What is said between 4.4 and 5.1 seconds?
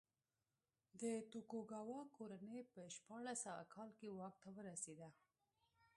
ته ورسېده.